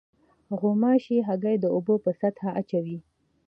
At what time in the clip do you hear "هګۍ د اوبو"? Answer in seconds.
1.27-1.95